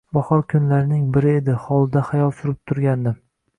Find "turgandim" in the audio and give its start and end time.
2.73-3.23